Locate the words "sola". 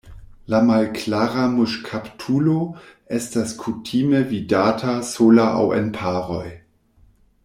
5.11-5.47